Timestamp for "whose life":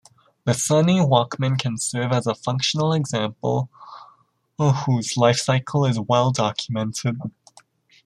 4.87-5.37